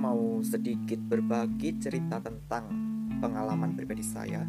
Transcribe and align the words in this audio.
mau 0.00 0.40
sedikit 0.40 0.96
berbagi 0.96 1.76
cerita 1.76 2.24
tentang 2.24 2.72
pengalaman 3.20 3.76
pribadi 3.76 4.00
saya 4.00 4.40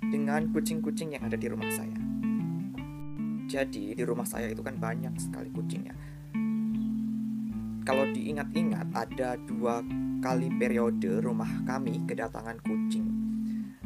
dengan 0.00 0.48
kucing-kucing 0.56 1.12
yang 1.12 1.28
ada 1.28 1.36
di 1.36 1.52
rumah 1.52 1.68
saya. 1.68 2.00
Jadi, 3.46 3.92
di 3.92 4.02
rumah 4.02 4.24
saya 4.24 4.48
itu 4.48 4.64
kan 4.64 4.80
banyak 4.80 5.12
sekali 5.20 5.52
kucingnya. 5.52 5.92
Kalau 7.86 8.08
diingat-ingat, 8.10 8.90
ada 8.96 9.38
dua 9.38 9.84
kali 10.24 10.50
periode 10.58 11.22
rumah 11.22 11.62
kami 11.68 12.02
kedatangan 12.08 12.58
kucing. 12.64 13.06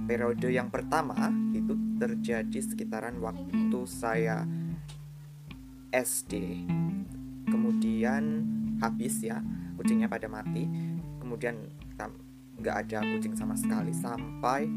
Periode 0.08 0.48
yang 0.48 0.72
pertama 0.72 1.28
itu 1.52 1.76
terjadi 2.00 2.60
sekitaran 2.64 3.20
waktu 3.20 3.80
saya 3.84 4.48
SD. 5.92 6.64
Kemudian 7.50 8.24
habis 8.80 9.20
ya 9.20 9.40
kucingnya 9.76 10.08
pada 10.10 10.26
mati. 10.26 10.66
Kemudian 11.20 11.56
nggak 12.60 12.76
ada 12.76 13.00
kucing 13.16 13.32
sama 13.32 13.56
sekali 13.56 13.90
sampai 13.96 14.68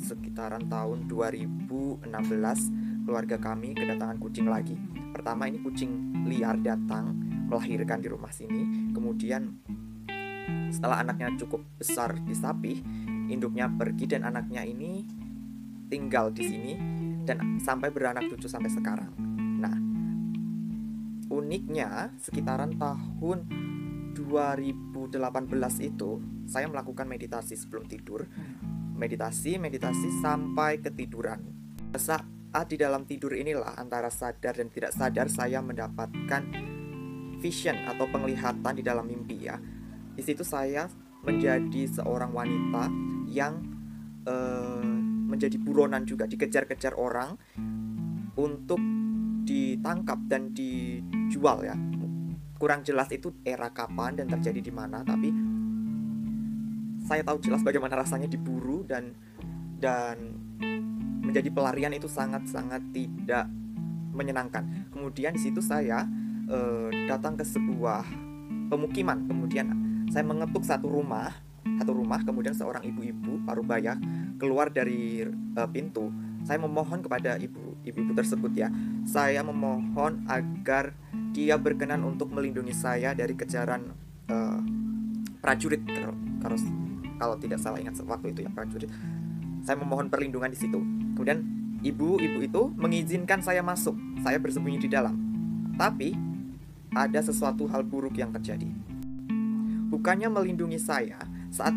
sekitaran 0.00 0.64
tahun 0.72 1.04
2016 1.06 2.08
keluarga 3.04 3.36
kami 3.36 3.76
kedatangan 3.76 4.16
kucing 4.16 4.48
lagi. 4.48 4.74
Pertama 5.12 5.46
ini 5.46 5.60
kucing 5.60 6.24
liar 6.24 6.56
datang 6.64 7.12
melahirkan 7.46 8.00
di 8.00 8.08
rumah 8.08 8.32
sini. 8.32 8.92
Kemudian 8.96 9.52
setelah 10.72 11.04
anaknya 11.04 11.36
cukup 11.38 11.62
besar 11.76 12.16
di 12.24 12.34
sapi 12.34 12.80
induknya 13.28 13.70
pergi 13.70 14.10
dan 14.10 14.26
anaknya 14.26 14.64
ini 14.64 15.06
tinggal 15.92 16.32
di 16.32 16.42
sini 16.42 16.72
dan 17.24 17.60
sampai 17.62 17.88
beranak 17.92 18.26
cucu 18.28 18.50
sampai 18.50 18.72
sekarang 18.72 19.33
uniknya 21.34 22.14
sekitaran 22.22 22.78
tahun 22.78 23.38
2018 24.14 25.10
itu 25.82 26.22
saya 26.46 26.70
melakukan 26.70 27.10
meditasi 27.10 27.58
sebelum 27.58 27.90
tidur. 27.90 28.22
Meditasi 28.94 29.58
meditasi 29.58 30.22
sampai 30.22 30.78
ketiduran. 30.78 31.42
Saat 31.98 32.70
di 32.70 32.78
dalam 32.78 33.02
tidur 33.02 33.34
inilah 33.34 33.74
antara 33.74 34.06
sadar 34.06 34.54
dan 34.54 34.70
tidak 34.70 34.94
sadar 34.94 35.26
saya 35.26 35.58
mendapatkan 35.58 36.42
vision 37.42 37.74
atau 37.90 38.06
penglihatan 38.06 38.72
di 38.78 38.82
dalam 38.86 39.10
mimpi 39.10 39.50
ya. 39.50 39.58
Di 40.14 40.22
situ 40.22 40.46
saya 40.46 40.86
menjadi 41.26 41.90
seorang 41.90 42.30
wanita 42.30 42.86
yang 43.26 43.58
uh, 44.30 44.94
menjadi 45.26 45.58
buronan 45.58 46.06
juga 46.06 46.30
dikejar-kejar 46.30 46.94
orang 46.94 47.34
untuk 48.38 48.78
ditangkap 49.44 50.18
dan 50.26 50.50
dijual 50.56 51.62
ya 51.62 51.76
kurang 52.56 52.80
jelas 52.80 53.12
itu 53.12 53.28
era 53.44 53.68
kapan 53.70 54.16
dan 54.16 54.26
terjadi 54.26 54.60
di 54.64 54.72
mana 54.72 55.04
tapi 55.04 55.28
saya 57.04 57.20
tahu 57.20 57.36
jelas 57.44 57.60
bagaimana 57.60 58.00
rasanya 58.00 58.24
diburu 58.24 58.80
dan 58.88 59.12
dan 59.76 60.16
menjadi 61.24 61.52
pelarian 61.52 61.92
itu 61.92 62.08
sangat-sangat 62.08 62.80
tidak 62.92 63.48
menyenangkan. 64.14 64.88
Kemudian 64.92 65.36
di 65.36 65.40
situ 65.42 65.60
saya 65.60 66.08
uh, 66.48 66.88
datang 67.08 67.36
ke 67.36 67.44
sebuah 67.44 68.04
pemukiman. 68.72 69.28
Kemudian 69.28 69.66
saya 70.08 70.24
mengetuk 70.24 70.62
satu 70.62 70.88
rumah, 70.88 71.32
satu 71.80 71.92
rumah. 71.96 72.20
Kemudian 72.22 72.54
seorang 72.54 72.84
ibu-ibu 72.86 73.42
parubaya 73.44 73.98
keluar 74.40 74.70
dari 74.72 75.24
uh, 75.28 75.68
pintu. 75.68 76.08
Saya 76.44 76.60
memohon 76.60 77.00
kepada 77.00 77.40
ibu 77.40 77.74
ibu-ibu 77.88 78.12
tersebut 78.12 78.52
ya. 78.52 78.68
Saya 79.08 79.40
memohon 79.40 80.28
agar 80.28 80.92
dia 81.32 81.56
berkenan 81.56 82.04
untuk 82.04 82.30
melindungi 82.30 82.76
saya 82.76 83.16
dari 83.16 83.32
kejaran 83.32 83.90
uh, 84.28 84.60
prajurit 85.40 85.82
kalau 85.88 86.16
kalau 87.16 87.36
tidak 87.40 87.58
salah 87.60 87.80
ingat 87.80 87.96
waktu 88.04 88.36
itu 88.36 88.44
ya 88.44 88.50
prajurit. 88.52 88.92
Saya 89.64 89.80
memohon 89.80 90.12
perlindungan 90.12 90.52
di 90.52 90.58
situ. 90.60 90.76
Kemudian 91.16 91.40
ibu-ibu 91.80 92.38
itu 92.44 92.62
mengizinkan 92.76 93.40
saya 93.40 93.64
masuk. 93.64 93.96
Saya 94.20 94.36
bersembunyi 94.36 94.84
di 94.84 94.88
dalam. 94.92 95.16
Tapi 95.80 96.12
ada 96.92 97.24
sesuatu 97.24 97.64
hal 97.72 97.82
buruk 97.82 98.14
yang 98.20 98.30
terjadi. 98.36 98.68
Bukannya 99.88 100.28
melindungi 100.28 100.76
saya 100.76 101.16
saat 101.48 101.72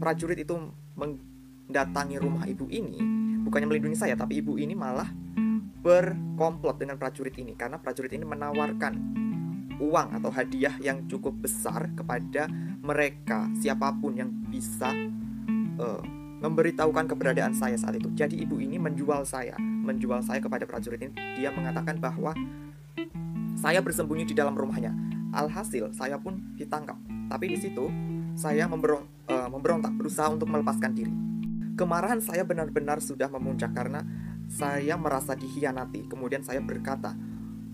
prajurit 0.00 0.40
itu 0.40 0.54
mendatangi 0.96 2.16
rumah 2.16 2.46
ibu 2.46 2.66
ini 2.70 3.24
bukannya 3.44 3.68
melindungi 3.68 4.00
saya 4.00 4.16
tapi 4.16 4.40
ibu 4.40 4.56
ini 4.56 4.72
malah 4.72 5.06
berkomplot 5.84 6.80
dengan 6.80 6.96
prajurit 6.96 7.36
ini 7.36 7.52
karena 7.52 7.76
prajurit 7.76 8.10
ini 8.16 8.24
menawarkan 8.24 8.92
uang 9.78 10.08
atau 10.16 10.30
hadiah 10.32 10.72
yang 10.80 11.04
cukup 11.10 11.36
besar 11.44 11.92
kepada 11.92 12.48
mereka 12.80 13.52
siapa 13.58 13.92
pun 14.00 14.16
yang 14.16 14.30
bisa 14.48 14.88
uh, 15.76 16.02
memberitahukan 16.44 17.08
keberadaan 17.08 17.56
saya 17.56 17.76
saat 17.80 17.96
itu. 17.96 18.12
Jadi 18.12 18.44
ibu 18.44 18.60
ini 18.60 18.76
menjual 18.76 19.24
saya, 19.24 19.56
menjual 19.58 20.20
saya 20.20 20.44
kepada 20.44 20.68
prajurit 20.68 21.00
ini. 21.00 21.16
Dia 21.40 21.48
mengatakan 21.48 21.96
bahwa 21.96 22.36
saya 23.56 23.80
bersembunyi 23.80 24.28
di 24.28 24.34
dalam 24.36 24.52
rumahnya. 24.52 24.92
Alhasil 25.32 25.90
saya 25.96 26.20
pun 26.20 26.54
ditangkap. 26.60 27.00
Tapi 27.32 27.56
di 27.56 27.58
situ 27.58 27.88
saya 28.36 28.68
memberong, 28.68 29.08
uh, 29.32 29.48
memberontak, 29.48 29.96
berusaha 29.96 30.28
untuk 30.28 30.52
melepaskan 30.52 30.92
diri. 30.92 31.33
Kemarahan 31.74 32.22
saya 32.22 32.46
benar-benar 32.46 33.02
sudah 33.02 33.26
memuncak 33.26 33.74
karena 33.74 34.06
saya 34.46 34.94
merasa 34.94 35.34
dikhianati. 35.34 36.06
Kemudian 36.06 36.46
saya 36.46 36.62
berkata, 36.62 37.18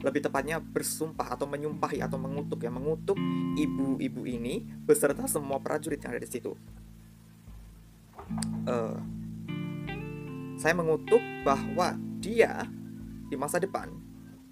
lebih 0.00 0.24
tepatnya 0.24 0.56
bersumpah 0.60 1.36
atau 1.36 1.44
menyumpahi 1.44 2.00
atau 2.00 2.16
mengutuk 2.16 2.64
ya, 2.64 2.72
mengutuk 2.72 3.20
ibu-ibu 3.60 4.24
ini 4.24 4.64
beserta 4.88 5.28
semua 5.28 5.60
prajurit 5.60 6.00
yang 6.00 6.16
ada 6.16 6.24
di 6.24 6.30
situ. 6.30 6.56
Uh, 8.64 8.96
saya 10.56 10.72
mengutuk 10.72 11.20
bahwa 11.44 11.96
dia 12.20 12.64
di 13.28 13.36
masa 13.36 13.60
depan 13.60 13.92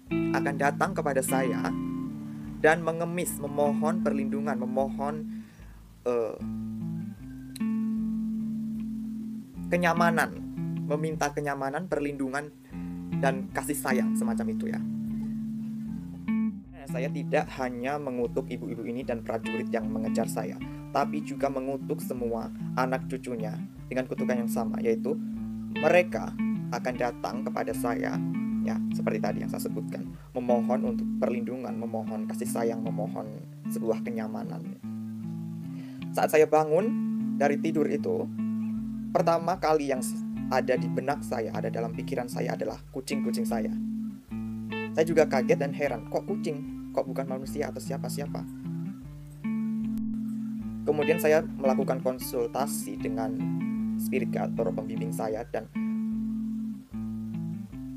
akan 0.09 0.55
datang 0.57 0.93
kepada 0.93 1.25
saya 1.25 1.69
dan 2.59 2.85
mengemis, 2.85 3.39
memohon 3.41 4.05
perlindungan, 4.05 4.57
memohon 4.59 5.45
uh, 6.05 6.35
kenyamanan 9.69 10.49
meminta 10.89 11.29
kenyamanan, 11.29 11.85
perlindungan, 11.85 12.49
dan 13.21 13.45
kasih 13.53 13.77
sayang 13.77 14.17
semacam 14.17 14.47
itu 14.49 14.65
ya. 14.73 14.81
Saya 16.89 17.05
tidak 17.13 17.45
hanya 17.61 18.01
mengutuk 18.01 18.49
ibu-ibu 18.49 18.81
ini 18.81 19.05
dan 19.05 19.21
prajurit 19.21 19.69
yang 19.69 19.85
mengejar 19.93 20.25
saya, 20.25 20.57
tapi 20.89 21.21
juga 21.21 21.45
mengutuk 21.45 22.01
semua 22.01 22.49
anak 22.73 23.05
cucunya 23.05 23.53
dengan 23.85 24.09
kutukan 24.09 24.41
yang 24.41 24.49
sama, 24.49 24.81
yaitu 24.81 25.13
mereka 25.77 26.33
akan 26.73 26.93
datang 26.97 27.45
kepada 27.45 27.77
saya, 27.77 28.17
ya 28.65 28.73
seperti 28.97 29.21
tadi 29.21 29.37
yang 29.45 29.53
saya 29.53 29.69
sebutkan, 29.69 30.09
memohon 30.33 30.97
untuk 30.97 31.05
perlindungan, 31.21 31.77
memohon 31.77 32.25
kasih 32.25 32.49
sayang, 32.49 32.81
memohon 32.81 33.37
sebuah 33.69 34.01
kenyamanan. 34.01 34.81
Saat 36.09 36.33
saya 36.33 36.49
bangun 36.49 36.89
dari 37.37 37.61
tidur 37.61 37.85
itu, 37.85 38.25
pertama 39.09 39.57
kali 39.57 39.89
yang 39.93 40.01
ada 40.49 40.73
di 40.73 40.89
benak 40.89 41.21
saya, 41.21 41.53
ada 41.53 41.69
dalam 41.69 41.93
pikiran 41.93 42.25
saya 42.25 42.57
adalah 42.57 42.77
kucing-kucing 42.89 43.45
saya. 43.45 43.69
Saya 44.97 45.05
juga 45.05 45.29
kaget 45.29 45.61
dan 45.61 45.71
heran, 45.73 46.09
kok 46.09 46.25
kucing? 46.25 46.89
Kok 46.93 47.05
bukan 47.05 47.29
manusia 47.29 47.69
atau 47.69 47.77
siapa-siapa? 47.77 48.41
Kemudian 50.89 51.21
saya 51.21 51.45
melakukan 51.45 52.01
konsultasi 52.01 52.97
dengan 52.97 53.37
spirit 54.01 54.33
atau 54.33 54.73
pembimbing 54.73 55.13
saya 55.13 55.45
dan 55.53 55.69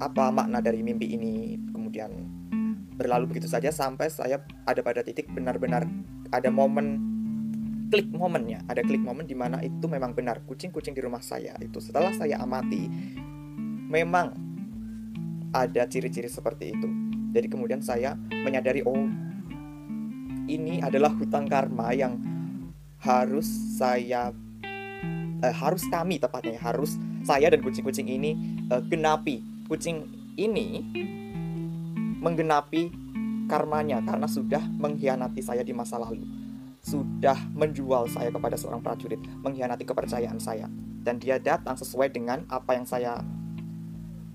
apa 0.02 0.34
makna 0.34 0.58
dari 0.58 0.82
mimpi 0.82 1.14
ini 1.14 1.56
kemudian 1.70 2.10
berlalu 2.98 3.30
begitu 3.30 3.46
saja 3.46 3.70
sampai 3.70 4.10
saya 4.10 4.42
ada 4.66 4.82
pada 4.82 5.06
titik 5.06 5.30
benar-benar 5.30 5.86
ada 6.34 6.50
momen 6.50 7.11
klik 7.92 8.08
momennya. 8.08 8.64
Ada 8.64 8.80
klik 8.80 9.04
momen 9.04 9.28
di 9.28 9.36
mana 9.36 9.60
itu 9.60 9.84
memang 9.84 10.16
benar. 10.16 10.40
Kucing-kucing 10.48 10.96
di 10.96 11.04
rumah 11.04 11.20
saya 11.20 11.52
itu. 11.60 11.76
Setelah 11.76 12.16
saya 12.16 12.40
amati 12.40 12.88
memang 13.92 14.32
ada 15.52 15.84
ciri-ciri 15.84 16.32
seperti 16.32 16.72
itu. 16.72 16.88
Jadi 17.36 17.52
kemudian 17.52 17.84
saya 17.84 18.16
menyadari 18.16 18.80
oh 18.88 19.04
ini 20.48 20.80
adalah 20.80 21.12
hutang 21.12 21.44
karma 21.44 21.92
yang 21.92 22.16
harus 23.04 23.44
saya 23.76 24.32
eh, 25.44 25.52
harus 25.52 25.84
kami 25.92 26.16
tepatnya 26.16 26.56
harus 26.56 26.96
saya 27.20 27.52
dan 27.52 27.60
kucing-kucing 27.60 28.08
ini 28.08 28.32
eh, 28.72 28.80
genapi. 28.88 29.68
Kucing 29.68 30.08
ini 30.40 30.80
menggenapi 32.24 32.88
karmanya 33.52 34.00
karena 34.00 34.24
sudah 34.24 34.64
mengkhianati 34.80 35.44
saya 35.44 35.60
di 35.60 35.76
masa 35.76 36.00
lalu 36.00 36.41
sudah 36.82 37.38
menjual 37.54 38.10
saya 38.10 38.34
kepada 38.34 38.58
seorang 38.58 38.82
prajurit, 38.82 39.22
mengkhianati 39.40 39.86
kepercayaan 39.86 40.42
saya. 40.42 40.66
Dan 41.02 41.22
dia 41.22 41.38
datang 41.38 41.78
sesuai 41.78 42.10
dengan 42.10 42.42
apa 42.50 42.74
yang 42.74 42.86
saya 42.86 43.22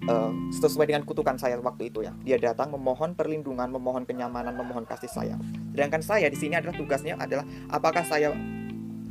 uh, 0.07 0.31
sesuai 0.55 0.88
dengan 0.88 1.03
kutukan 1.03 1.35
saya 1.35 1.59
waktu 1.59 1.91
itu 1.91 2.07
ya. 2.07 2.15
Dia 2.23 2.39
datang 2.39 2.71
memohon 2.71 3.13
perlindungan, 3.19 3.67
memohon 3.67 4.07
kenyamanan, 4.07 4.55
memohon 4.55 4.88
kasih 4.88 5.11
sayang. 5.11 5.44
Sedangkan 5.75 6.01
saya 6.01 6.27
di 6.31 6.39
sini 6.39 6.55
adalah 6.55 6.75
tugasnya 6.75 7.19
adalah 7.19 7.44
apakah 7.67 8.03
saya 8.07 8.31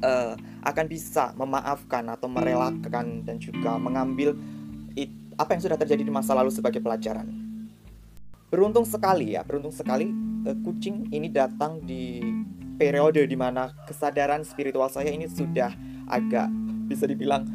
uh, 0.00 0.32
akan 0.64 0.86
bisa 0.88 1.36
memaafkan 1.36 2.08
atau 2.08 2.28
merelakan 2.32 3.22
dan 3.22 3.36
juga 3.36 3.76
mengambil 3.76 4.32
it, 4.96 5.12
apa 5.36 5.56
yang 5.56 5.62
sudah 5.62 5.76
terjadi 5.76 6.08
di 6.08 6.12
masa 6.12 6.32
lalu 6.32 6.48
sebagai 6.48 6.80
pelajaran. 6.80 7.28
Beruntung 8.48 8.88
sekali 8.88 9.36
ya, 9.36 9.44
beruntung 9.44 9.76
sekali 9.76 10.08
uh, 10.48 10.56
kucing 10.64 11.12
ini 11.12 11.28
datang 11.28 11.84
di 11.84 12.20
periode 12.76 13.24
di 13.24 13.34
mana 13.34 13.72
kesadaran 13.88 14.44
spiritual 14.44 14.92
saya 14.92 15.08
ini 15.08 15.26
sudah 15.26 15.72
agak 16.06 16.52
bisa 16.86 17.08
dibilang 17.08 17.48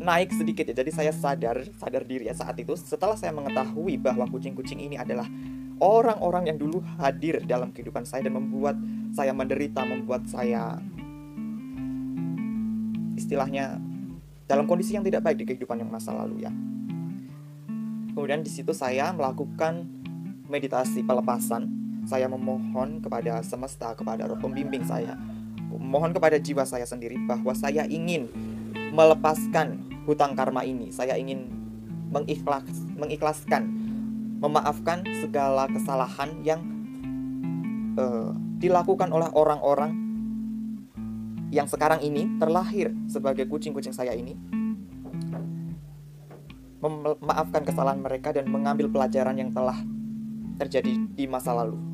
naik 0.00 0.32
sedikit 0.34 0.70
ya. 0.70 0.74
Jadi 0.74 0.90
saya 0.90 1.12
sadar, 1.12 1.66
sadar 1.76 2.02
diri 2.06 2.30
ya 2.30 2.34
saat 2.34 2.58
itu 2.58 2.74
setelah 2.78 3.18
saya 3.18 3.34
mengetahui 3.34 3.98
bahwa 4.00 4.26
kucing-kucing 4.30 4.80
ini 4.80 4.96
adalah 4.98 5.26
orang-orang 5.82 6.54
yang 6.54 6.58
dulu 6.58 6.80
hadir 6.98 7.42
dalam 7.44 7.74
kehidupan 7.74 8.06
saya 8.06 8.26
dan 8.30 8.38
membuat 8.38 8.78
saya 9.14 9.34
menderita, 9.34 9.82
membuat 9.82 10.26
saya 10.30 10.78
istilahnya 13.14 13.78
dalam 14.44 14.66
kondisi 14.66 14.94
yang 14.94 15.06
tidak 15.06 15.24
baik 15.24 15.42
di 15.42 15.46
kehidupan 15.46 15.82
yang 15.82 15.90
masa 15.90 16.14
lalu 16.14 16.46
ya. 16.46 16.52
Kemudian 18.14 18.46
di 18.46 18.50
situ 18.50 18.70
saya 18.70 19.10
melakukan 19.10 19.90
meditasi 20.46 21.02
pelepasan 21.02 21.83
saya 22.04 22.28
memohon 22.28 23.00
kepada 23.00 23.40
semesta, 23.40 23.92
kepada 23.96 24.28
roh 24.28 24.38
pembimbing 24.38 24.84
saya, 24.84 25.16
mohon 25.74 26.12
kepada 26.12 26.36
jiwa 26.38 26.62
saya 26.68 26.84
sendiri 26.84 27.18
bahwa 27.24 27.52
saya 27.56 27.84
ingin 27.88 28.28
melepaskan 28.94 29.80
hutang 30.04 30.36
karma 30.36 30.62
ini. 30.62 30.92
Saya 30.92 31.16
ingin 31.16 31.50
mengikhlas, 32.12 32.68
mengikhlaskan, 32.94 33.66
memaafkan 34.38 35.02
segala 35.24 35.66
kesalahan 35.72 36.30
yang 36.44 36.60
uh, 37.96 38.30
dilakukan 38.60 39.10
oleh 39.10 39.28
orang-orang 39.32 39.92
yang 41.54 41.70
sekarang 41.70 42.02
ini 42.02 42.26
terlahir 42.42 42.90
sebagai 43.06 43.46
kucing-kucing 43.46 43.94
saya 43.94 44.10
ini 44.10 44.34
memaafkan 46.84 47.64
kesalahan 47.64 48.02
mereka 48.02 48.34
dan 48.34 48.50
mengambil 48.50 48.92
pelajaran 48.92 49.38
yang 49.40 49.48
telah 49.54 49.78
terjadi 50.60 50.92
di 51.16 51.24
masa 51.24 51.56
lalu. 51.56 51.93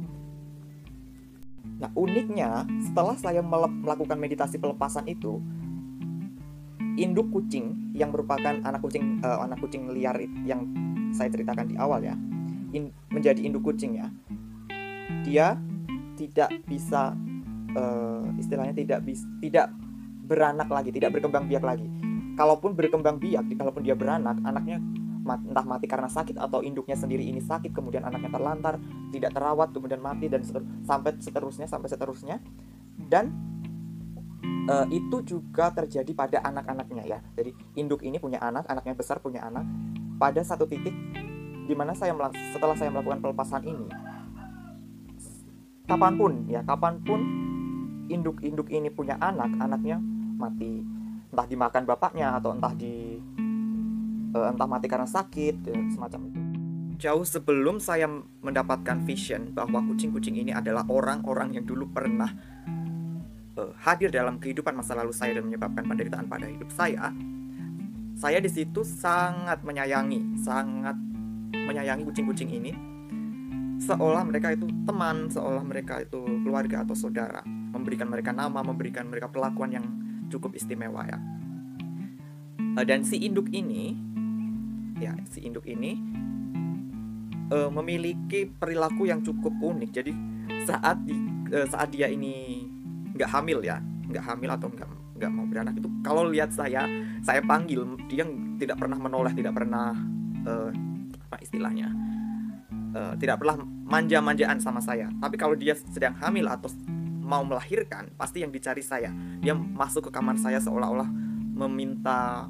Nah, 1.80 1.88
uniknya 1.96 2.68
setelah 2.84 3.16
saya 3.16 3.40
melakukan 3.40 4.20
meditasi 4.20 4.60
pelepasan 4.60 5.08
itu, 5.08 5.40
induk 7.00 7.32
kucing 7.32 7.96
yang 7.96 8.12
merupakan 8.12 8.60
anak 8.60 8.84
kucing 8.84 9.24
uh, 9.24 9.40
anak 9.40 9.56
kucing 9.64 9.88
liar 9.88 10.20
yang 10.44 10.68
saya 11.16 11.32
ceritakan 11.32 11.72
di 11.72 11.80
awal 11.80 12.04
ya, 12.04 12.12
in, 12.76 12.92
menjadi 13.08 13.40
induk 13.40 13.64
kucing 13.64 13.96
ya. 13.96 14.12
Dia 15.24 15.56
tidak 16.20 16.52
bisa 16.68 17.16
uh, 17.72 18.28
istilahnya 18.36 18.76
tidak 18.76 19.00
bis, 19.08 19.24
tidak 19.40 19.72
beranak 20.28 20.68
lagi, 20.68 20.92
tidak 20.92 21.16
berkembang 21.16 21.48
biak 21.48 21.64
lagi. 21.64 21.88
Kalaupun 22.36 22.76
berkembang 22.76 23.16
biak, 23.16 23.48
kalaupun 23.56 23.82
dia 23.82 23.96
beranak, 23.96 24.36
anaknya 24.44 24.84
entah 25.38 25.66
mati 25.66 25.86
karena 25.86 26.10
sakit 26.10 26.34
atau 26.34 26.64
induknya 26.64 26.98
sendiri 26.98 27.22
ini 27.22 27.38
sakit 27.38 27.70
kemudian 27.70 28.02
anaknya 28.02 28.32
terlantar 28.34 28.82
tidak 29.14 29.30
terawat 29.30 29.68
kemudian 29.70 30.02
mati 30.02 30.26
dan 30.26 30.42
seter 30.42 30.64
sampai 30.82 31.14
seterusnya 31.20 31.66
sampai 31.70 31.88
seterusnya. 31.92 32.36
Dan 32.96 33.30
uh, 34.66 34.86
itu 34.90 35.22
juga 35.22 35.70
terjadi 35.70 36.10
pada 36.16 36.38
anak-anaknya 36.42 37.02
ya. 37.06 37.18
Jadi 37.36 37.54
induk 37.78 38.02
ini 38.02 38.18
punya 38.18 38.42
anak 38.42 38.66
anaknya 38.66 38.94
besar 38.98 39.22
punya 39.22 39.46
anak 39.46 39.62
pada 40.18 40.42
satu 40.42 40.66
titik 40.66 40.92
di 41.66 41.74
mana 41.78 41.94
saya 41.94 42.16
setelah 42.50 42.74
saya 42.74 42.90
melakukan 42.90 43.22
pelepasan 43.22 43.62
ini 43.62 43.86
kapan 45.90 46.14
pun 46.14 46.32
ya 46.46 46.62
kapan 46.62 47.02
pun 47.02 47.20
induk-induk 48.06 48.70
ini 48.70 48.90
punya 48.90 49.18
anak 49.18 49.50
anaknya 49.58 49.98
mati. 50.38 50.82
Entah 51.30 51.46
dimakan 51.46 51.82
bapaknya 51.86 52.34
atau 52.38 52.50
entah 52.54 52.74
di 52.74 53.22
entah 54.34 54.68
mati 54.68 54.86
karena 54.86 55.08
sakit 55.08 55.56
ya, 55.66 55.78
semacam 55.90 56.20
itu. 56.30 56.40
Jauh 57.00 57.24
sebelum 57.24 57.80
saya 57.80 58.04
mendapatkan 58.44 59.00
vision 59.08 59.56
bahwa 59.56 59.80
kucing-kucing 59.88 60.36
ini 60.36 60.52
adalah 60.52 60.84
orang-orang 60.86 61.56
yang 61.56 61.64
dulu 61.64 61.88
pernah 61.88 62.28
uh, 63.56 63.72
hadir 63.80 64.12
dalam 64.12 64.36
kehidupan 64.36 64.76
masa 64.76 64.92
lalu 64.92 65.16
saya 65.16 65.40
dan 65.40 65.48
menyebabkan 65.48 65.88
penderitaan 65.88 66.28
pada 66.28 66.44
hidup 66.44 66.68
saya 66.68 67.08
saya 68.20 68.36
di 68.36 68.52
situ 68.52 68.84
sangat 68.84 69.64
menyayangi 69.64 70.36
sangat 70.44 70.92
menyayangi 71.56 72.04
kucing-kucing 72.04 72.52
ini. 72.52 72.76
Seolah 73.80 74.28
mereka 74.28 74.52
itu 74.52 74.68
teman 74.84 75.32
seolah 75.32 75.64
mereka 75.64 76.04
itu 76.04 76.20
keluarga 76.44 76.84
atau 76.84 76.92
saudara. 76.92 77.40
Memberikan 77.48 78.12
mereka 78.12 78.36
nama 78.36 78.60
memberikan 78.60 79.08
mereka 79.08 79.32
perlakuan 79.32 79.72
yang 79.72 79.86
cukup 80.28 80.52
istimewa 80.52 81.08
ya. 81.08 81.16
Uh, 82.76 82.84
dan 82.84 83.08
si 83.08 83.16
induk 83.24 83.48
ini 83.56 83.96
ya 85.00 85.16
si 85.26 85.40
induk 85.48 85.64
ini 85.64 85.96
uh, 87.50 87.72
memiliki 87.72 88.46
perilaku 88.46 89.08
yang 89.08 89.24
cukup 89.24 89.52
unik. 89.58 89.90
Jadi 89.90 90.12
saat 90.68 91.00
di, 91.02 91.16
uh, 91.50 91.66
saat 91.66 91.88
dia 91.90 92.06
ini 92.12 92.68
nggak 93.16 93.30
hamil 93.32 93.64
ya, 93.64 93.80
nggak 93.80 94.24
hamil 94.24 94.50
atau 94.54 94.68
nggak 94.70 94.88
nggak 95.20 95.30
mau 95.36 95.44
beranak 95.44 95.76
itu, 95.76 95.88
kalau 96.00 96.24
lihat 96.32 96.48
saya, 96.48 96.88
saya 97.20 97.44
panggil 97.44 97.84
dia 98.08 98.24
tidak 98.56 98.80
pernah 98.80 98.96
menoleh, 98.96 99.36
tidak 99.36 99.52
pernah 99.52 99.92
uh, 100.48 100.72
apa 101.28 101.36
istilahnya, 101.44 101.92
uh, 102.96 103.12
tidak 103.20 103.36
pernah 103.44 103.60
manja-manjaan 103.84 104.56
sama 104.64 104.80
saya. 104.80 105.12
Tapi 105.20 105.36
kalau 105.36 105.52
dia 105.60 105.76
sedang 105.76 106.16
hamil 106.24 106.48
atau 106.48 106.72
mau 107.20 107.44
melahirkan, 107.44 108.08
pasti 108.16 108.40
yang 108.40 108.48
dicari 108.48 108.80
saya. 108.80 109.12
Dia 109.44 109.52
masuk 109.52 110.08
ke 110.08 110.10
kamar 110.10 110.40
saya 110.40 110.56
seolah-olah 110.56 111.12
meminta 111.52 112.48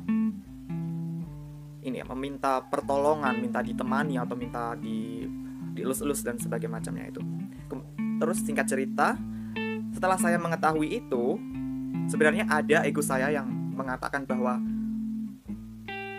ini 1.81 2.01
ya 2.01 2.07
meminta 2.13 2.61
pertolongan 2.65 3.41
minta 3.41 3.65
ditemani 3.65 4.21
atau 4.21 4.37
minta 4.37 4.77
di 4.77 5.25
dielus-elus 5.73 6.21
dan 6.27 6.37
sebagainya 6.37 6.77
macamnya 6.77 7.05
itu 7.09 7.23
terus 8.21 8.45
singkat 8.45 8.69
cerita 8.69 9.17
setelah 9.97 10.21
saya 10.21 10.37
mengetahui 10.37 11.01
itu 11.01 11.41
sebenarnya 12.07 12.45
ada 12.47 12.85
ego 12.85 13.01
saya 13.01 13.33
yang 13.33 13.49
mengatakan 13.73 14.29
bahwa 14.29 14.61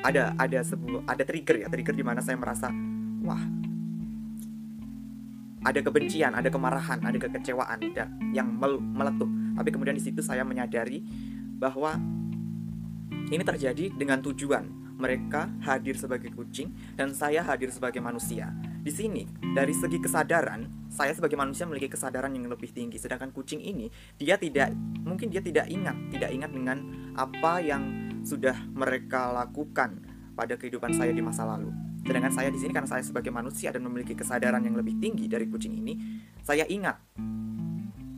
ada 0.02 0.34
ada 0.34 0.60
sebuah 0.66 1.06
ada 1.06 1.22
trigger 1.22 1.62
ya 1.62 1.68
trigger 1.70 1.94
di 1.94 2.02
mana 2.02 2.26
saya 2.26 2.42
merasa 2.42 2.74
wah 3.22 3.42
ada 5.62 5.78
kebencian 5.78 6.34
ada 6.34 6.50
kemarahan 6.50 7.06
ada 7.06 7.18
kekecewaan 7.22 7.80
dan 7.94 8.18
yang 8.34 8.50
meletup. 8.98 9.30
Tapi 9.30 9.70
kemudian 9.70 9.94
di 9.94 10.02
situ 10.02 10.26
saya 10.26 10.42
menyadari 10.42 11.06
bahwa 11.62 12.02
ini 13.30 13.46
terjadi 13.46 13.94
dengan 13.94 14.26
tujuan 14.26 14.81
mereka 15.02 15.50
hadir 15.66 15.98
sebagai 15.98 16.30
kucing 16.30 16.70
dan 16.94 17.18
saya 17.18 17.42
hadir 17.42 17.74
sebagai 17.74 17.98
manusia. 17.98 18.54
Di 18.86 18.94
sini, 18.94 19.26
dari 19.58 19.74
segi 19.74 19.98
kesadaran, 19.98 20.86
saya 20.94 21.18
sebagai 21.18 21.34
manusia 21.36 21.66
memiliki 21.66 21.98
kesadaran 21.98 22.30
yang 22.38 22.46
lebih 22.46 22.70
tinggi, 22.70 23.02
sedangkan 23.02 23.34
kucing 23.34 23.58
ini 23.58 23.90
dia 24.22 24.38
tidak 24.38 24.70
mungkin 25.02 25.34
dia 25.34 25.42
tidak 25.42 25.66
ingat, 25.66 25.98
tidak 26.14 26.30
ingat 26.30 26.52
dengan 26.54 26.78
apa 27.18 27.58
yang 27.60 28.14
sudah 28.22 28.54
mereka 28.70 29.34
lakukan 29.34 30.06
pada 30.38 30.54
kehidupan 30.56 30.94
saya 30.94 31.10
di 31.10 31.26
masa 31.26 31.44
lalu. 31.50 31.74
Sedangkan 32.06 32.34
saya 32.34 32.50
di 32.50 32.58
sini 32.58 32.74
karena 32.74 32.90
saya 32.90 33.06
sebagai 33.06 33.30
manusia 33.34 33.70
dan 33.74 33.86
memiliki 33.86 34.14
kesadaran 34.14 34.62
yang 34.62 34.78
lebih 34.78 34.98
tinggi 34.98 35.26
dari 35.26 35.46
kucing 35.50 35.74
ini, 35.74 35.98
saya 36.42 36.66
ingat. 36.66 36.98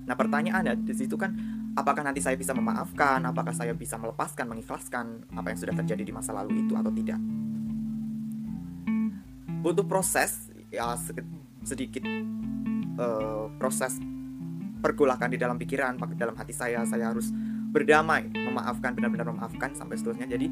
Nah, 0.03 0.15
pertanyaannya 0.19 0.83
di 0.83 0.95
situ 0.95 1.15
kan 1.15 1.31
apakah 1.73 2.05
nanti 2.05 2.21
saya 2.21 2.37
bisa 2.37 2.53
memaafkan, 2.53 3.21
apakah 3.25 3.53
saya 3.53 3.73
bisa 3.73 3.97
melepaskan, 3.97 4.45
mengikhlaskan 4.45 5.25
apa 5.33 5.47
yang 5.53 5.59
sudah 5.59 5.75
terjadi 5.81 6.03
di 6.05 6.13
masa 6.13 6.31
lalu 6.33 6.65
itu 6.65 6.73
atau 6.77 6.93
tidak. 6.93 7.17
Butuh 9.63 9.85
proses 9.87 10.53
ya 10.69 10.93
sedikit 11.63 12.03
uh, 12.99 13.47
proses 13.57 13.97
pergolakan 14.83 15.31
di 15.31 15.39
dalam 15.39 15.55
pikiran, 15.55 15.95
dalam 16.19 16.35
hati 16.35 16.51
saya, 16.51 16.83
saya 16.83 17.09
harus 17.09 17.31
berdamai, 17.73 18.29
memaafkan, 18.29 18.93
benar-benar 18.93 19.31
memaafkan 19.31 19.73
sampai 19.73 19.95
seterusnya. 19.97 20.27
Jadi 20.27 20.51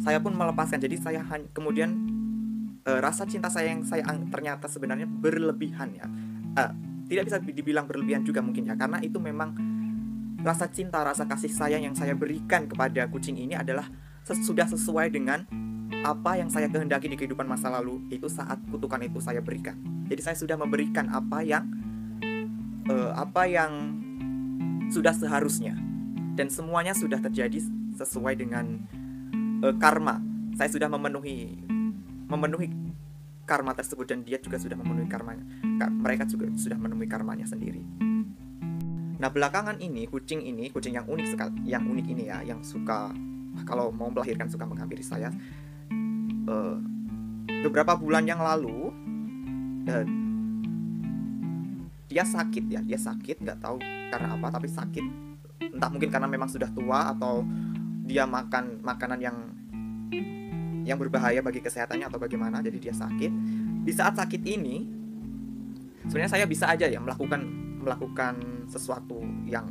saya 0.00 0.18
pun 0.18 0.34
melepaskan. 0.34 0.80
Jadi 0.80 0.96
saya 0.98 1.20
kemudian 1.52 1.94
uh, 2.88 2.98
rasa 3.04 3.28
cinta 3.28 3.52
saya 3.52 3.70
yang 3.70 3.84
saya 3.86 4.02
ternyata 4.32 4.66
sebenarnya 4.66 5.06
berlebihan 5.06 5.94
ya. 5.94 6.08
Uh, 6.58 6.72
tidak 7.04 7.28
bisa 7.28 7.36
dibilang 7.44 7.84
berlebihan 7.84 8.24
juga 8.24 8.40
mungkin 8.40 8.64
ya, 8.64 8.74
karena 8.80 8.96
itu 9.04 9.20
memang 9.20 9.52
rasa 10.44 10.68
cinta, 10.68 11.00
rasa 11.00 11.24
kasih 11.24 11.48
sayang 11.48 11.88
yang 11.88 11.96
saya 11.96 12.12
berikan 12.12 12.68
kepada 12.68 13.08
kucing 13.08 13.40
ini 13.40 13.56
adalah 13.56 13.88
sudah 14.28 14.68
sesuai 14.68 15.08
dengan 15.08 15.48
apa 16.04 16.36
yang 16.36 16.52
saya 16.52 16.68
kehendaki 16.68 17.08
di 17.08 17.16
kehidupan 17.16 17.48
masa 17.48 17.72
lalu 17.72 18.04
itu 18.12 18.28
saat 18.28 18.60
kutukan 18.68 19.00
itu 19.00 19.24
saya 19.24 19.40
berikan. 19.40 19.80
Jadi 20.04 20.20
saya 20.20 20.36
sudah 20.36 20.60
memberikan 20.60 21.08
apa 21.08 21.40
yang 21.40 21.64
uh, 22.92 23.16
apa 23.16 23.48
yang 23.48 23.72
sudah 24.92 25.16
seharusnya 25.16 25.72
dan 26.36 26.52
semuanya 26.52 26.92
sudah 26.92 27.24
terjadi 27.24 27.64
sesuai 27.96 28.36
dengan 28.36 28.84
uh, 29.64 29.72
karma. 29.80 30.20
Saya 30.60 30.68
sudah 30.68 30.92
memenuhi 30.92 31.56
memenuhi 32.28 32.68
karma 33.48 33.72
tersebut 33.72 34.08
dan 34.08 34.24
dia 34.28 34.36
juga 34.40 34.60
sudah 34.60 34.76
memenuhi 34.76 35.08
karmanya 35.08 35.44
mereka 36.00 36.24
juga 36.24 36.48
sudah 36.56 36.80
menemui 36.80 37.04
karmanya 37.04 37.44
sendiri 37.44 38.03
nah 39.18 39.30
belakangan 39.30 39.78
ini 39.78 40.10
kucing 40.10 40.42
ini 40.42 40.70
kucing 40.74 40.98
yang 40.98 41.06
unik 41.06 41.26
sekali 41.30 41.54
yang 41.66 41.86
unik 41.86 42.06
ini 42.10 42.22
ya 42.28 42.42
yang 42.42 42.60
suka 42.66 43.14
kalau 43.62 43.94
mau 43.94 44.10
melahirkan 44.10 44.50
suka 44.50 44.66
menghampiri 44.66 45.06
saya 45.06 45.30
uh, 46.50 46.76
beberapa 47.62 47.94
bulan 47.94 48.26
yang 48.26 48.42
lalu 48.42 48.90
uh, 49.86 50.06
dia 52.10 52.26
sakit 52.26 52.64
ya 52.70 52.80
dia 52.82 52.98
sakit 52.98 53.42
nggak 53.42 53.58
tahu 53.62 53.78
karena 54.10 54.34
apa 54.34 54.46
tapi 54.50 54.66
sakit 54.66 55.06
entah 55.74 55.90
mungkin 55.90 56.10
karena 56.10 56.26
memang 56.30 56.50
sudah 56.50 56.70
tua 56.70 57.14
atau 57.14 57.46
dia 58.04 58.28
makan 58.28 58.84
makanan 58.84 59.18
yang 59.18 59.36
yang 60.84 61.00
berbahaya 61.00 61.40
bagi 61.40 61.64
kesehatannya 61.64 62.06
atau 62.12 62.20
bagaimana 62.20 62.60
jadi 62.60 62.76
dia 62.76 62.94
sakit. 62.94 63.32
Di 63.84 63.92
saat 63.92 64.20
sakit 64.20 64.42
ini 64.44 64.84
sebenarnya 66.04 66.32
saya 66.36 66.44
bisa 66.44 66.68
aja 66.68 66.84
ya 66.84 67.00
melakukan 67.00 67.40
melakukan 67.84 68.66
sesuatu 68.66 69.20
yang 69.44 69.68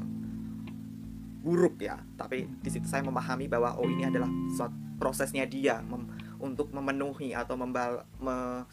buruk 1.43 1.81
ya. 1.83 1.99
Tapi 2.15 2.47
di 2.61 2.69
situ 2.71 2.87
saya 2.87 3.03
memahami 3.03 3.51
bahwa 3.51 3.75
oh 3.75 3.89
ini 3.89 4.07
adalah 4.07 4.29
suatu 4.55 4.75
prosesnya 5.01 5.43
dia 5.43 5.83
mem, 5.83 6.07
untuk 6.39 6.71
memenuhi 6.71 7.35
atau 7.35 7.59
membal 7.59 8.07
me, 8.21 8.63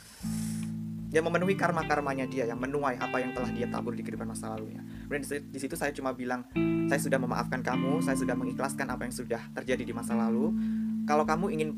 ya 1.11 1.25
memenuhi 1.25 1.59
karma 1.59 1.83
karmanya 1.89 2.29
dia 2.29 2.47
yang 2.47 2.61
menuai 2.61 3.01
apa 3.03 3.19
yang 3.19 3.35
telah 3.35 3.51
dia 3.51 3.67
tabur 3.67 3.99
di 3.99 4.07
kehidupan 4.07 4.31
masa 4.31 4.55
lalunya 4.55 4.79
kemudian 5.11 5.27
di 5.51 5.59
situ 5.59 5.75
saya 5.75 5.91
cuma 5.91 6.15
bilang 6.15 6.47
saya 6.87 7.03
sudah 7.03 7.19
memaafkan 7.19 7.67
kamu 7.67 7.99
saya 7.99 8.15
sudah 8.15 8.39
mengikhlaskan 8.39 8.87
apa 8.87 9.11
yang 9.11 9.15
sudah 9.15 9.43
terjadi 9.59 9.83
di 9.83 9.95
masa 9.97 10.15
lalu. 10.15 10.55
Kalau 11.09 11.27
kamu 11.27 11.51
ingin 11.51 11.71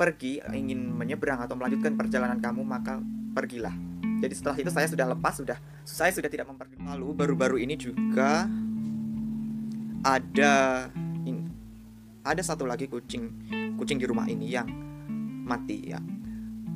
pergi, 0.00 0.40
ingin 0.50 0.90
menyeberang 0.96 1.44
atau 1.44 1.54
melanjutkan 1.54 1.94
perjalanan 1.94 2.40
kamu, 2.40 2.64
maka 2.64 2.98
pergilah. 3.36 3.91
Jadi 4.22 4.34
setelah 4.38 4.56
itu 4.62 4.70
saya 4.70 4.86
sudah 4.86 5.06
lepas, 5.10 5.34
sudah 5.34 5.58
saya 5.82 6.14
sudah 6.14 6.30
tidak 6.30 6.46
mempergi. 6.46 6.78
Lalu 6.78 7.08
baru-baru 7.10 7.58
ini 7.58 7.74
juga 7.74 8.46
ada 10.06 10.54
ini, 11.26 11.42
ada 12.22 12.42
satu 12.42 12.62
lagi 12.62 12.86
kucing 12.86 13.26
kucing 13.74 13.98
di 13.98 14.06
rumah 14.06 14.30
ini 14.30 14.46
yang 14.54 14.70
mati 15.42 15.90
ya. 15.90 15.98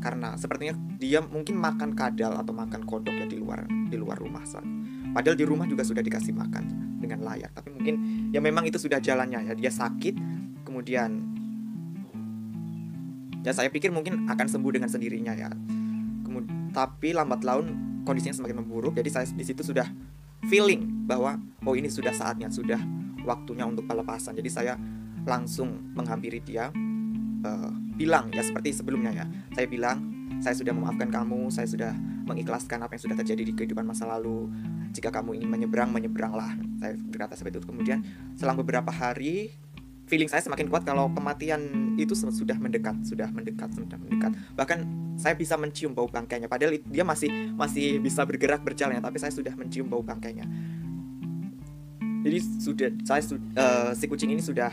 Karena 0.02 0.34
sepertinya 0.34 0.74
dia 0.98 1.22
mungkin 1.22 1.54
makan 1.54 1.94
kadal 1.94 2.34
atau 2.34 2.50
makan 2.50 2.82
kodok 2.82 3.14
ya 3.14 3.26
di 3.30 3.38
luar 3.38 3.62
di 3.70 3.94
luar 3.94 4.18
rumah 4.18 4.42
saat. 4.42 4.66
Padahal 5.14 5.38
di 5.38 5.46
rumah 5.46 5.70
juga 5.70 5.86
sudah 5.86 6.02
dikasih 6.02 6.34
makan 6.34 6.98
dengan 6.98 7.22
layak, 7.22 7.54
tapi 7.54 7.72
mungkin 7.72 7.94
ya 8.34 8.42
memang 8.42 8.66
itu 8.66 8.76
sudah 8.76 8.98
jalannya 8.98 9.48
ya. 9.48 9.54
Dia 9.54 9.70
sakit, 9.70 10.14
kemudian 10.66 11.24
ya 13.46 13.54
saya 13.54 13.70
pikir 13.70 13.94
mungkin 13.94 14.26
akan 14.26 14.46
sembuh 14.50 14.74
dengan 14.74 14.90
sendirinya 14.90 15.32
ya 15.38 15.48
tapi 16.74 17.14
lambat 17.14 17.46
laun 17.46 18.00
kondisinya 18.04 18.36
semakin 18.36 18.62
memburuk 18.64 18.96
jadi 18.98 19.08
saya 19.08 19.26
di 19.30 19.44
situ 19.46 19.62
sudah 19.62 19.88
feeling 20.46 21.06
bahwa 21.08 21.40
oh 21.64 21.74
ini 21.74 21.88
sudah 21.88 22.12
saatnya 22.12 22.52
sudah 22.52 22.78
waktunya 23.26 23.66
untuk 23.66 23.84
pelepasan. 23.88 24.38
Jadi 24.38 24.50
saya 24.50 24.74
langsung 25.26 25.90
menghampiri 25.96 26.38
dia 26.38 26.70
uh, 27.42 27.70
bilang 27.98 28.30
ya 28.30 28.44
seperti 28.46 28.76
sebelumnya 28.76 29.12
ya. 29.12 29.26
Saya 29.56 29.66
bilang 29.66 30.14
saya 30.38 30.54
sudah 30.54 30.76
memaafkan 30.76 31.08
kamu 31.08 31.48
saya 31.48 31.66
sudah 31.66 31.92
mengikhlaskan 32.26 32.82
apa 32.82 32.98
yang 32.98 33.02
sudah 33.10 33.16
terjadi 33.18 33.42
di 33.42 33.52
kehidupan 33.52 33.86
masa 33.86 34.06
lalu. 34.06 34.50
Jika 34.94 35.12
kamu 35.12 35.42
ingin 35.42 35.50
menyeberang 35.50 35.90
menyeberanglah. 35.92 36.56
Saya 36.80 36.94
berkata 36.96 37.34
seperti 37.34 37.60
itu. 37.60 37.68
Kemudian 37.68 38.00
selang 38.38 38.56
beberapa 38.56 38.88
hari 38.88 39.52
feeling 40.06 40.30
saya 40.30 40.42
semakin 40.42 40.70
kuat 40.70 40.86
kalau 40.86 41.10
kematian 41.10 41.92
itu 41.98 42.14
sudah 42.14 42.54
mendekat, 42.56 42.94
sudah 43.02 43.26
mendekat, 43.34 43.70
sudah 43.74 43.98
mendekat. 43.98 44.32
Bahkan 44.54 44.78
saya 45.18 45.34
bisa 45.34 45.58
mencium 45.58 45.92
bau 45.92 46.06
bangkainya. 46.06 46.46
Padahal 46.46 46.78
dia 46.78 47.02
masih 47.02 47.28
masih 47.58 47.98
bisa 47.98 48.22
bergerak 48.22 48.62
berjalan, 48.62 49.02
tapi 49.02 49.18
saya 49.18 49.34
sudah 49.34 49.52
mencium 49.58 49.90
bau 49.90 50.06
bangkainya. 50.06 50.46
Jadi 52.26 52.38
sudah 52.62 52.90
saya 53.02 53.22
uh, 53.34 53.90
si 53.94 54.06
kucing 54.06 54.30
ini 54.30 54.42
sudah 54.42 54.70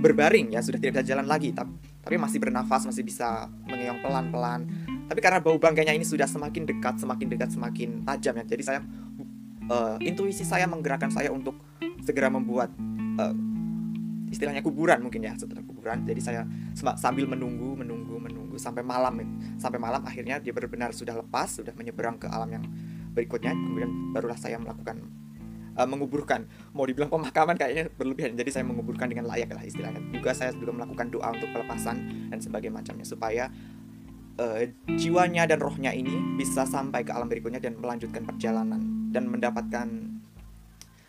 berbaring 0.00 0.52
ya, 0.52 0.60
sudah 0.64 0.80
tidak 0.80 1.00
bisa 1.00 1.16
jalan 1.16 1.28
lagi, 1.28 1.52
tapi 1.52 1.72
tapi 2.04 2.20
masih 2.20 2.36
bernafas, 2.36 2.84
masih 2.84 3.00
bisa 3.00 3.48
mengeong 3.64 4.04
pelan-pelan. 4.04 4.68
Tapi 5.08 5.20
karena 5.24 5.40
bau 5.40 5.56
bangkainya 5.56 5.96
ini 5.96 6.04
sudah 6.04 6.28
semakin 6.28 6.68
dekat, 6.68 7.00
semakin 7.00 7.26
dekat, 7.32 7.48
semakin 7.52 8.04
tajam 8.04 8.36
ya. 8.36 8.44
Jadi 8.44 8.62
saya 8.64 8.80
uh, 9.72 9.96
intuisi 10.04 10.44
saya 10.44 10.68
menggerakkan 10.68 11.08
saya 11.08 11.32
untuk 11.32 11.56
segera 12.04 12.28
membuat 12.28 12.68
uh, 13.16 13.32
istilahnya 14.30 14.64
kuburan 14.64 15.00
mungkin 15.04 15.24
ya 15.24 15.34
setelah 15.36 15.64
kuburan. 15.64 16.04
Jadi 16.04 16.20
saya 16.20 16.42
sambil 16.96 17.28
menunggu 17.28 17.76
menunggu 17.76 18.16
menunggu 18.20 18.56
sampai 18.56 18.84
malam 18.84 19.20
sampai 19.56 19.78
malam 19.80 20.00
akhirnya 20.04 20.40
dia 20.40 20.52
benar-benar 20.54 20.92
sudah 20.94 21.18
lepas 21.18 21.60
sudah 21.60 21.72
menyeberang 21.76 22.16
ke 22.16 22.28
alam 22.30 22.48
yang 22.48 22.64
berikutnya. 23.12 23.52
Kemudian 23.52 24.14
barulah 24.14 24.38
saya 24.38 24.56
melakukan 24.56 25.00
uh, 25.78 25.88
menguburkan. 25.88 26.46
Mau 26.72 26.86
dibilang 26.86 27.10
pemakaman 27.10 27.58
kayaknya 27.58 27.90
berlebihan. 27.94 28.34
Jadi 28.38 28.50
saya 28.50 28.64
menguburkan 28.66 29.10
dengan 29.10 29.28
layak 29.28 29.50
lah 29.52 29.62
istilahnya. 29.62 30.00
Juga 30.14 30.32
saya 30.32 30.54
juga 30.54 30.72
melakukan 30.74 31.10
doa 31.10 31.34
untuk 31.34 31.50
pelepasan 31.50 32.30
dan 32.30 32.38
sebagainya 32.38 32.74
macamnya. 32.74 33.06
Supaya 33.06 33.50
uh, 34.38 34.62
jiwanya 34.94 35.46
dan 35.46 35.58
rohnya 35.62 35.90
ini 35.94 36.38
bisa 36.38 36.66
sampai 36.66 37.02
ke 37.02 37.10
alam 37.14 37.26
berikutnya 37.26 37.62
dan 37.62 37.78
melanjutkan 37.78 38.22
perjalanan 38.26 39.10
dan 39.10 39.30
mendapatkan 39.30 40.13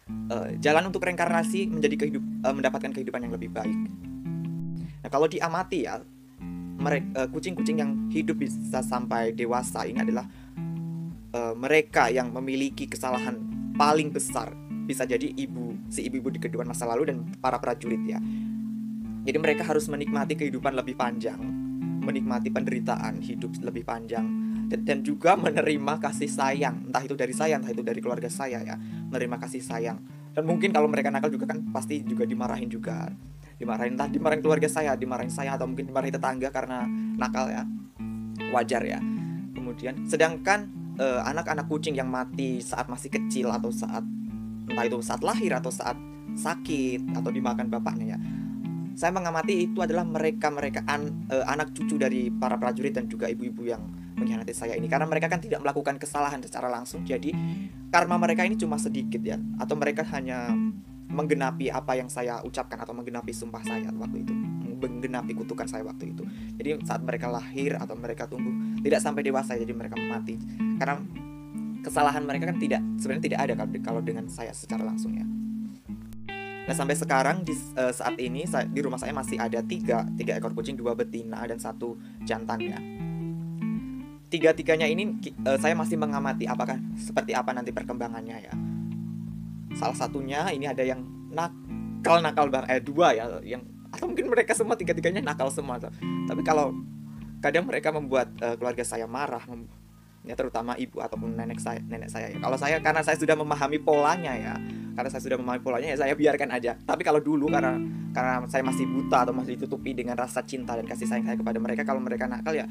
uh, 0.10 0.50
jalan 0.62 0.90
untuk 0.90 1.04
reinkarnasi 1.06 1.70
menjadi 1.70 2.06
kehidup 2.06 2.24
uh, 2.46 2.54
mendapatkan 2.54 2.92
kehidupan 2.94 3.26
yang 3.26 3.34
lebih 3.34 3.50
baik. 3.52 3.78
Nah, 5.06 5.10
kalau 5.10 5.30
diamati 5.30 5.86
ya, 5.86 6.02
mereka 6.78 7.26
uh, 7.26 7.28
kucing-kucing 7.30 7.78
yang 7.82 7.92
hidup 8.10 8.42
bisa 8.42 8.82
sampai 8.82 9.34
dewasa 9.34 9.86
ini 9.86 10.02
adalah 10.02 10.26
uh, 11.34 11.54
mereka 11.58 12.10
yang 12.10 12.30
memiliki 12.34 12.90
kesalahan 12.90 13.38
paling 13.78 14.14
besar. 14.14 14.54
Bisa 14.86 15.02
jadi 15.02 15.34
ibu, 15.34 15.74
si 15.90 16.06
ibu-ibu 16.06 16.30
di 16.30 16.38
kehidupan 16.38 16.70
masa 16.70 16.86
lalu 16.86 17.10
dan 17.10 17.26
para 17.42 17.58
prajurit 17.58 18.02
ya. 18.06 18.22
Jadi 19.26 19.38
mereka 19.42 19.66
harus 19.66 19.90
menikmati 19.90 20.38
kehidupan 20.38 20.78
lebih 20.78 20.94
panjang, 20.94 21.42
menikmati 22.06 22.54
penderitaan 22.54 23.18
hidup 23.18 23.58
lebih 23.66 23.82
panjang 23.82 24.46
dan 24.70 25.06
juga 25.06 25.38
menerima 25.38 26.02
kasih 26.02 26.30
sayang 26.30 26.90
entah 26.90 27.04
itu 27.06 27.14
dari 27.14 27.34
saya 27.38 27.62
entah 27.62 27.70
itu 27.70 27.86
dari 27.86 28.02
keluarga 28.02 28.30
saya 28.30 28.66
ya 28.66 28.76
menerima 29.16 29.40
kasih 29.40 29.64
sayang. 29.64 30.04
Dan 30.36 30.44
mungkin 30.44 30.76
kalau 30.76 30.92
mereka 30.92 31.08
nakal 31.08 31.32
juga 31.32 31.48
kan 31.48 31.64
pasti 31.72 32.04
juga 32.04 32.28
dimarahin 32.28 32.68
juga. 32.68 33.08
Dimarahin 33.56 33.96
entah 33.96 34.12
dimarahin 34.12 34.44
keluarga 34.44 34.68
saya 34.68 35.00
dimarahin 35.00 35.32
saya 35.32 35.56
atau 35.56 35.64
mungkin 35.64 35.88
dimarahin 35.88 36.12
tetangga 36.12 36.52
karena 36.52 36.84
nakal 37.16 37.48
ya. 37.48 37.64
Wajar 38.52 38.84
ya. 38.84 39.00
Kemudian 39.56 40.04
sedangkan 40.04 40.68
eh, 41.00 41.22
anak-anak 41.24 41.72
kucing 41.72 41.96
yang 41.96 42.12
mati 42.12 42.60
saat 42.60 42.92
masih 42.92 43.08
kecil 43.08 43.48
atau 43.48 43.72
saat 43.72 44.04
entah 44.68 44.84
itu 44.84 45.00
saat 45.00 45.24
lahir 45.24 45.56
atau 45.56 45.72
saat 45.72 45.96
sakit 46.36 47.16
atau 47.16 47.32
dimakan 47.32 47.72
bapaknya 47.72 48.20
ya. 48.20 48.20
Saya 48.96 49.12
mengamati 49.12 49.72
itu 49.72 49.80
adalah 49.84 50.08
mereka-mereka 50.08 50.88
an, 50.88 51.28
uh, 51.28 51.44
anak 51.52 51.76
cucu 51.76 52.00
dari 52.00 52.32
para 52.32 52.56
prajurit 52.56 52.96
dan 52.96 53.12
juga 53.12 53.28
ibu-ibu 53.28 53.68
yang 53.68 53.84
mengkhianati 54.16 54.56
saya 54.56 54.74
ini. 54.80 54.88
Karena 54.88 55.06
mereka 55.06 55.28
kan 55.28 55.44
tidak 55.44 55.62
melakukan 55.62 56.00
kesalahan 56.00 56.40
secara 56.42 56.72
langsung. 56.72 57.04
Jadi 57.04 57.36
karma 57.92 58.16
mereka 58.16 58.48
ini 58.48 58.56
cuma 58.56 58.80
sedikit 58.80 59.22
ya. 59.22 59.38
Atau 59.60 59.76
mereka 59.76 60.08
hanya 60.16 60.52
menggenapi 61.06 61.70
apa 61.72 61.96
yang 61.96 62.10
saya 62.10 62.42
ucapkan 62.44 62.82
atau 62.82 62.92
menggenapi 62.92 63.32
sumpah 63.32 63.62
saya 63.62 63.92
waktu 63.94 64.26
itu. 64.26 64.34
Menggenapi 64.76 65.32
kutukan 65.38 65.68
saya 65.68 65.86
waktu 65.86 66.16
itu. 66.16 66.24
Jadi 66.58 66.82
saat 66.84 67.04
mereka 67.04 67.30
lahir 67.30 67.78
atau 67.78 67.96
mereka 67.96 68.28
tumbuh 68.28 68.52
tidak 68.82 69.00
sampai 69.04 69.22
dewasa 69.24 69.56
jadi 69.56 69.72
mereka 69.72 69.96
mati. 70.00 70.36
Karena 70.80 71.00
kesalahan 71.86 72.26
mereka 72.26 72.50
kan 72.50 72.58
tidak 72.58 72.82
sebenarnya 72.98 73.24
tidak 73.30 73.40
ada 73.46 73.54
kalau 73.86 74.02
dengan 74.02 74.26
saya 74.26 74.50
secara 74.52 74.82
langsung 74.82 75.14
ya. 75.14 75.26
Nah 76.66 76.74
sampai 76.74 76.98
sekarang 76.98 77.46
di 77.46 77.54
uh, 77.78 77.94
saat 77.94 78.18
ini 78.18 78.50
saya, 78.50 78.66
di 78.66 78.82
rumah 78.82 78.98
saya 78.98 79.14
masih 79.14 79.38
ada 79.38 79.62
tiga 79.62 80.02
tiga 80.18 80.34
ekor 80.42 80.58
kucing 80.58 80.74
dua 80.74 80.98
betina 80.98 81.46
dan 81.46 81.62
satu 81.62 81.94
jantan 82.26 82.58
ya. 82.58 82.78
Tiga 84.36 84.52
tiganya 84.52 84.84
ini 84.84 85.16
uh, 85.48 85.56
saya 85.56 85.72
masih 85.80 85.96
mengamati 85.96 86.44
apakah 86.44 86.76
seperti 87.00 87.32
apa 87.32 87.56
nanti 87.56 87.72
perkembangannya 87.72 88.38
ya. 88.44 88.54
Salah 89.80 89.96
satunya 89.96 90.52
ini 90.52 90.68
ada 90.68 90.84
yang 90.84 91.00
nakal 91.32 92.20
nakal 92.20 92.52
bang 92.52 92.68
eh 92.68 92.84
dua 92.84 93.16
ya 93.16 93.40
yang 93.48 93.64
atau 93.96 94.12
mungkin 94.12 94.28
mereka 94.28 94.52
semua 94.52 94.76
tiga 94.76 94.92
tiganya 94.92 95.24
nakal 95.24 95.48
semua. 95.48 95.80
Tapi 96.28 96.44
kalau 96.44 96.76
kadang 97.40 97.64
mereka 97.64 97.96
membuat 97.96 98.28
uh, 98.44 98.60
keluarga 98.60 98.84
saya 98.84 99.08
marah 99.08 99.48
ya 100.26 100.34
terutama 100.34 100.74
ibu 100.76 100.98
ataupun 100.98 101.38
nenek 101.38 101.62
saya 101.62 101.80
nenek 101.86 102.10
saya 102.10 102.34
ya. 102.34 102.42
kalau 102.42 102.58
saya 102.58 102.82
karena 102.82 103.06
saya 103.06 103.14
sudah 103.14 103.38
memahami 103.38 103.78
polanya 103.78 104.34
ya 104.34 104.54
karena 104.98 105.10
saya 105.14 105.22
sudah 105.22 105.38
memahami 105.38 105.62
polanya 105.62 105.94
ya 105.94 105.98
saya 106.02 106.18
biarkan 106.18 106.50
aja 106.50 106.74
tapi 106.82 107.06
kalau 107.06 107.22
dulu 107.22 107.46
karena 107.54 107.78
karena 108.10 108.42
saya 108.50 108.66
masih 108.66 108.90
buta 108.90 109.22
atau 109.22 109.38
masih 109.38 109.54
ditutupi 109.54 109.94
dengan 109.94 110.18
rasa 110.18 110.42
cinta 110.42 110.74
dan 110.74 110.90
kasih 110.90 111.06
sayang 111.06 111.30
saya 111.30 111.38
kepada 111.38 111.62
mereka 111.62 111.86
kalau 111.86 112.02
mereka 112.02 112.26
nakal 112.26 112.58
ya 112.58 112.66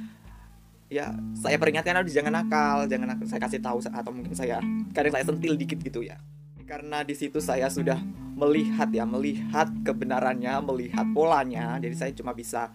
ya 0.93 1.17
saya 1.35 1.57
peringatkan 1.57 1.97
harus 1.97 2.13
jangan 2.13 2.33
nakal 2.33 2.85
jangan 2.87 3.15
nakal. 3.15 3.27
Saya 3.29 3.41
kasih 3.43 3.61
tahu 3.61 3.79
atau 3.85 4.11
mungkin 4.13 4.35
saya 4.37 4.61
kadang 4.93 5.13
saya 5.13 5.25
sentil 5.27 5.55
dikit 5.57 5.81
gitu 5.81 6.05
ya. 6.05 6.21
Karena 6.65 7.05
di 7.05 7.13
situ 7.13 7.45
saya 7.45 7.69
sudah 7.69 8.01
melihat 8.35 8.89
ya 8.91 9.05
melihat 9.05 9.69
kebenarannya 9.85 10.59
melihat 10.65 11.07
polanya. 11.13 11.77
Jadi 11.79 11.95
saya 11.95 12.11
cuma 12.17 12.33
bisa 12.33 12.73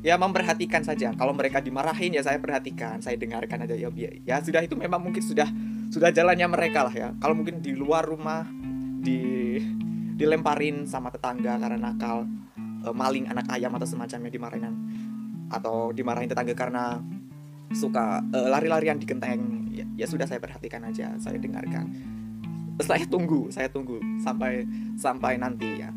ya 0.00 0.14
memperhatikan 0.16 0.82
saja. 0.86 1.12
Kalau 1.14 1.34
mereka 1.34 1.58
dimarahin 1.60 2.14
ya 2.14 2.22
saya 2.22 2.38
perhatikan 2.38 3.02
saya 3.02 3.18
dengarkan 3.18 3.66
aja. 3.66 3.74
Ya 3.74 3.90
ya 4.24 4.36
sudah 4.40 4.62
itu 4.64 4.74
memang 4.74 5.02
mungkin 5.02 5.20
sudah 5.20 5.46
sudah 5.92 6.12
jalannya 6.12 6.48
mereka 6.48 6.86
lah 6.86 6.94
ya. 6.94 7.08
Kalau 7.18 7.34
mungkin 7.34 7.60
di 7.60 7.72
luar 7.76 8.04
rumah 8.06 8.46
di 8.98 9.56
dilemparin 10.18 10.82
sama 10.84 11.14
tetangga 11.14 11.54
karena 11.62 11.78
nakal 11.78 12.26
e, 12.82 12.88
maling 12.90 13.30
anak 13.30 13.46
ayam 13.54 13.70
atau 13.78 13.86
semacamnya 13.86 14.34
dimarahin 14.34 14.74
atau 15.48 15.90
dimarahin 15.92 16.28
tetangga 16.28 16.54
karena 16.54 17.00
suka 17.72 18.24
e, 18.32 18.38
lari-larian 18.48 18.96
di 18.96 19.06
genteng. 19.08 19.68
Ya, 19.72 19.84
ya 19.94 20.06
sudah 20.08 20.24
saya 20.24 20.40
perhatikan 20.40 20.84
aja 20.86 21.14
saya 21.20 21.36
dengarkan. 21.36 21.88
Saya 22.78 23.04
tunggu 23.10 23.50
saya 23.50 23.66
tunggu 23.66 23.98
sampai 24.22 24.62
sampai 24.94 25.34
nanti 25.36 25.82
ya. 25.82 25.90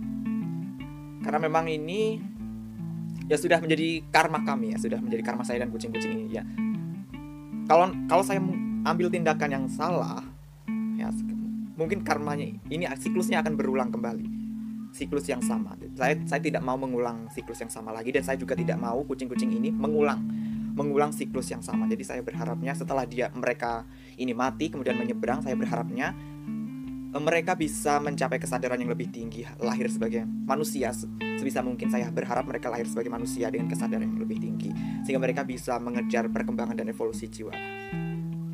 Karena 1.22 1.38
memang 1.38 1.70
ini 1.70 2.18
ya 3.30 3.38
sudah 3.38 3.62
menjadi 3.62 4.02
karma 4.10 4.42
kami 4.42 4.74
ya. 4.74 4.78
Sudah 4.82 4.98
menjadi 4.98 5.22
karma 5.22 5.46
saya 5.46 5.62
dan 5.62 5.70
kucing-kucing 5.70 6.12
ini 6.12 6.26
ya. 6.34 6.44
Kalau 7.70 7.94
kalau 8.10 8.26
saya 8.26 8.42
ambil 8.82 9.14
tindakan 9.14 9.50
yang 9.54 9.66
salah 9.70 10.26
ya 10.98 11.14
mungkin 11.78 12.02
karmanya 12.02 12.50
ini 12.70 12.86
siklusnya 12.98 13.42
akan 13.42 13.54
berulang 13.58 13.94
kembali 13.94 14.41
siklus 14.92 15.26
yang 15.32 15.40
sama. 15.42 15.74
Saya 15.96 16.20
saya 16.28 16.42
tidak 16.44 16.62
mau 16.62 16.76
mengulang 16.76 17.32
siklus 17.32 17.64
yang 17.64 17.72
sama 17.72 17.96
lagi 17.96 18.12
dan 18.12 18.22
saya 18.28 18.38
juga 18.38 18.54
tidak 18.54 18.78
mau 18.78 19.02
kucing-kucing 19.08 19.50
ini 19.56 19.72
mengulang 19.72 20.22
mengulang 20.76 21.12
siklus 21.12 21.52
yang 21.52 21.64
sama. 21.64 21.88
Jadi 21.88 22.04
saya 22.04 22.22
berharapnya 22.24 22.76
setelah 22.76 23.08
dia 23.08 23.32
mereka 23.32 23.88
ini 24.20 24.36
mati 24.36 24.72
kemudian 24.72 25.00
menyeberang 25.00 25.44
saya 25.44 25.56
berharapnya 25.56 26.16
mereka 27.12 27.60
bisa 27.60 28.00
mencapai 28.00 28.40
kesadaran 28.40 28.80
yang 28.80 28.88
lebih 28.88 29.12
tinggi 29.12 29.44
lahir 29.60 29.92
sebagai 29.92 30.24
manusia. 30.24 30.96
Sebisa 31.36 31.60
mungkin 31.60 31.92
saya 31.92 32.08
berharap 32.08 32.48
mereka 32.48 32.72
lahir 32.72 32.88
sebagai 32.88 33.12
manusia 33.12 33.52
dengan 33.52 33.68
kesadaran 33.68 34.08
yang 34.08 34.22
lebih 34.22 34.40
tinggi 34.40 34.72
sehingga 35.04 35.20
mereka 35.20 35.44
bisa 35.44 35.76
mengejar 35.82 36.32
perkembangan 36.32 36.76
dan 36.76 36.88
evolusi 36.88 37.28
jiwa. 37.28 37.52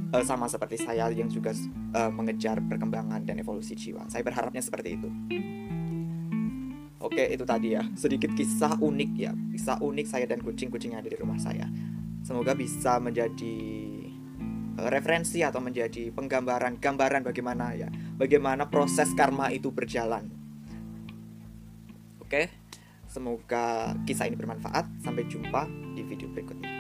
Uh, 0.07 0.23
sama 0.23 0.47
seperti 0.47 0.79
saya 0.79 1.11
yang 1.11 1.27
juga 1.27 1.51
uh, 1.91 2.07
mengejar 2.07 2.63
perkembangan 2.63 3.27
dan 3.27 3.43
evolusi 3.43 3.75
jiwa. 3.75 4.07
Saya 4.07 4.23
berharapnya 4.23 4.63
seperti 4.63 4.95
itu 4.95 5.11
Oke, 7.07 7.23
itu 7.23 7.47
tadi 7.47 7.79
ya. 7.79 7.87
Sedikit 7.95 8.35
kisah 8.35 8.75
unik 8.83 9.11
ya. 9.15 9.31
Kisah 9.55 9.79
unik 9.79 10.05
saya 10.05 10.27
dan 10.27 10.43
kucing-kucing 10.43 10.91
yang 10.91 10.99
ada 10.99 11.07
di 11.07 11.17
rumah 11.17 11.39
saya. 11.39 11.63
Semoga 12.27 12.51
bisa 12.51 12.99
menjadi 12.99 13.55
Eh, 14.77 14.89
referensi 14.93 15.41
atau 15.41 15.57
menjadi 15.57 16.13
penggambaran 16.13 16.77
gambaran 16.77 17.25
bagaimana 17.25 17.73
ya 17.73 17.89
bagaimana 18.13 18.69
proses 18.69 19.09
karma 19.17 19.49
itu 19.49 19.73
berjalan. 19.73 20.29
Oke, 22.21 22.53
semoga 23.09 23.97
kisah 24.05 24.29
ini 24.29 24.37
bermanfaat. 24.37 24.85
Sampai 25.01 25.25
jumpa 25.25 25.65
di 25.97 26.05
video 26.05 26.29
berikutnya. 26.29 26.76